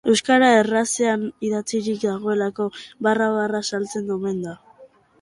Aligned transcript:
Euskara 0.11 0.45
errazean 0.61 1.25
idatzirik 1.49 2.01
dagoelako 2.07 2.69
barra-barra 3.09 3.65
saltzen 3.75 4.15
omen 4.21 4.45
da. 4.51 4.61